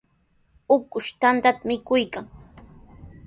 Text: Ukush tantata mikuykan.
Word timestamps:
Ukush 0.75 1.09
tantata 1.19 1.61
mikuykan. 1.67 2.25